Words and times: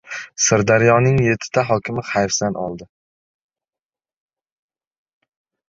Sirdaryoning 0.43 1.19
yettita 1.25 1.65
hokimi 1.67 2.05
hayfsan 2.13 2.57
oldi 2.63 2.89